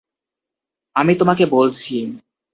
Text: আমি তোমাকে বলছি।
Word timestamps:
আমি 0.95 1.13
তোমাকে 1.15 1.43
বলছি। 1.51 1.95